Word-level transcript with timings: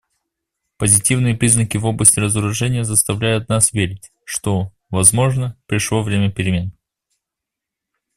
Позитивные 0.77 1.35
признаки 1.37 1.77
в 1.77 1.85
области 1.85 2.17
разоружения 2.19 2.81
заставляют 2.83 3.49
нас 3.49 3.71
верить, 3.71 4.11
что, 4.25 4.73
возможно, 4.89 5.55
пришло 5.67 6.01
время 6.01 6.31
перемен. 6.31 6.75